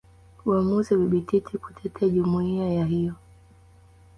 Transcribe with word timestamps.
Uamuzi 0.45 0.93
wa 0.93 0.99
Bibi 0.99 1.21
Titi 1.21 1.57
kutetea 1.57 2.09
jumuiya 2.09 2.73
ya 2.73 2.85
hiyo 2.85 3.13